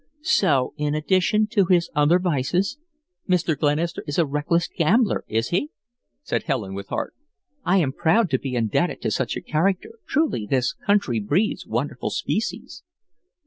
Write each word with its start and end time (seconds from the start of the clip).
"So, 0.23 0.73
in 0.77 0.95
addition 0.95 1.45
to 1.51 1.65
his 1.65 1.91
other 1.93 2.17
vices, 2.17 2.79
Mr. 3.29 3.55
Glenister 3.55 4.03
is 4.07 4.17
a 4.17 4.25
reckless 4.25 4.67
gambler, 4.67 5.23
is 5.27 5.49
he?" 5.49 5.69
said 6.23 6.41
Helen, 6.41 6.73
with 6.73 6.87
heat. 6.89 7.09
"I 7.65 7.77
am 7.77 7.93
proud 7.93 8.31
to 8.31 8.39
be 8.39 8.55
indebted 8.55 9.03
to 9.03 9.11
such 9.11 9.35
a 9.37 9.41
character. 9.41 9.99
Truly 10.07 10.47
this 10.49 10.73
country 10.73 11.19
breeds 11.19 11.67
wonderful 11.67 12.09
species." 12.09 12.81